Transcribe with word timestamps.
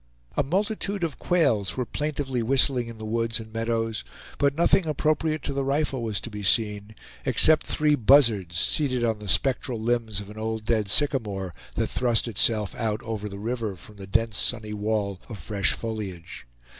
A 0.35 0.41
multitude 0.41 1.03
of 1.03 1.19
quails 1.19 1.77
were 1.77 1.85
plaintively 1.85 2.41
whistling 2.41 2.87
in 2.87 2.97
the 2.97 3.05
woods 3.05 3.39
and 3.39 3.53
meadows; 3.53 4.03
but 4.39 4.55
nothing 4.57 4.87
appropriate 4.87 5.43
to 5.43 5.53
the 5.53 5.63
rifle 5.63 6.01
was 6.01 6.19
to 6.21 6.31
be 6.31 6.41
seen, 6.41 6.95
except 7.23 7.67
three 7.67 7.93
buzzards, 7.93 8.59
seated 8.59 9.03
on 9.03 9.19
the 9.19 9.27
spectral 9.27 9.79
limbs 9.79 10.19
of 10.19 10.31
an 10.31 10.39
old 10.39 10.65
dead 10.65 10.89
sycamore, 10.89 11.53
that 11.75 11.85
thrust 11.85 12.27
itself 12.27 12.73
out 12.73 13.03
over 13.03 13.29
the 13.29 13.37
river 13.37 13.75
from 13.75 13.97
the 13.97 14.07
dense 14.07 14.37
sunny 14.39 14.73
wall 14.73 15.21
of 15.29 15.37
fresh 15.37 15.73
foliage. 15.73 16.47